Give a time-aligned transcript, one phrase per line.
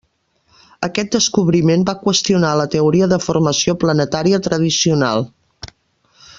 [0.87, 5.31] Aquest descobriment va qüestionar la teoria de formació planetària tradicional.